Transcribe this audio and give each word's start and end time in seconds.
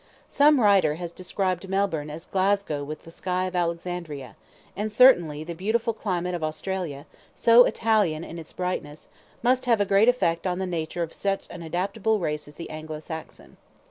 Some 0.29 0.59
writer 0.59 0.95
has 0.95 1.11
described 1.11 1.69
Melbourne, 1.69 2.09
as 2.09 2.25
Glasgow 2.25 2.83
with 2.83 3.03
the 3.03 3.11
sky 3.11 3.45
of 3.45 3.55
Alexandria; 3.55 4.35
and 4.75 4.91
certainly 4.91 5.43
the 5.43 5.53
beautiful 5.53 5.93
climate 5.93 6.33
of 6.33 6.43
Australia, 6.43 7.05
so 7.35 7.65
Italian 7.65 8.23
in 8.23 8.39
its 8.39 8.51
brightness, 8.51 9.07
must 9.43 9.67
have 9.67 9.79
a 9.79 9.85
great 9.85 10.09
effect 10.09 10.47
on 10.47 10.57
the 10.57 10.65
nature 10.65 11.03
of 11.03 11.13
such 11.13 11.47
an 11.51 11.61
adaptable 11.61 12.17
race 12.17 12.47
as 12.47 12.55
the 12.55 12.71
Anglo 12.71 12.99
Saxon. 12.99 13.57